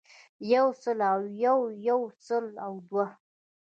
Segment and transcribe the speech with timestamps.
[0.53, 1.57] يو سل او يو
[1.87, 3.07] يو سل او دوه